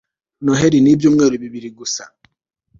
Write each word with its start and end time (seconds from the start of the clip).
noheri 0.43 0.79
ni 0.81 0.89
ibyumweru 0.93 1.35
bibiri 1.43 1.69
gusa 1.79 2.03